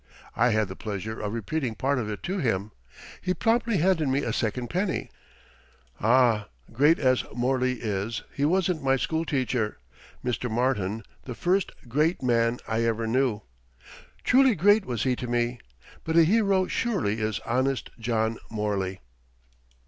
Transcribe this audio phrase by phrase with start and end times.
[0.35, 2.71] I had the pleasure of repeating part of it to him.
[3.21, 5.11] He promptly handed me a second penny.
[5.99, 9.77] Ah, great as Morley is, he wasn't my school teacher,
[10.25, 10.49] Mr.
[10.49, 13.43] Martin the first "great" man I ever knew.
[14.23, 15.59] Truly great was he to me.
[16.03, 19.01] But a hero surely is "Honest John" Morley.